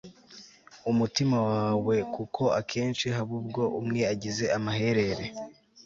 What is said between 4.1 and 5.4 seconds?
agize amaherere